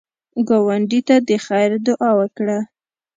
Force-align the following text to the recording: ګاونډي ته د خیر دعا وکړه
ګاونډي 0.47 0.99
ته 1.07 1.15
د 1.27 1.29
خیر 1.45 1.71
دعا 1.85 2.11
وکړه 2.19 2.57